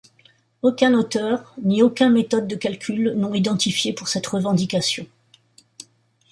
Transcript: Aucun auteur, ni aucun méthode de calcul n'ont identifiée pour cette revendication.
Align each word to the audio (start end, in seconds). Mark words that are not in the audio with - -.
Aucun 0.63 0.95
auteur, 0.95 1.53
ni 1.61 1.83
aucun 1.83 2.09
méthode 2.09 2.47
de 2.47 2.55
calcul 2.55 3.13
n'ont 3.15 3.35
identifiée 3.35 3.93
pour 3.93 4.07
cette 4.07 4.25
revendication. 4.25 5.05